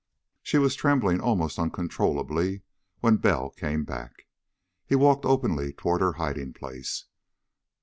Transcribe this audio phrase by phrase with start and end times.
[0.41, 2.63] She was trembling almost uncontrollably
[3.01, 4.25] when Bell came back.
[4.83, 7.05] He walked openly toward her hiding place.